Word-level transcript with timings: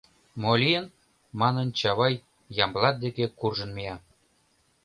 Мо 0.41 0.51
лийын?— 0.61 0.85
манын, 1.39 1.67
Чавай 1.79 2.15
Ямблат 2.63 2.95
деке 3.03 3.25
куржын 3.39 3.71
мия. 3.77 3.95